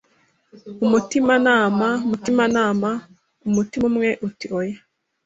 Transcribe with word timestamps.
Umutimanama 0.85 1.87
mutimanama 2.09 2.89
Umutima 3.47 3.83
umwe 3.91 4.09
uti 4.27 4.45
“oya” 4.59 4.77